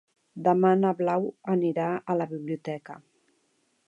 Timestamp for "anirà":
1.55-1.85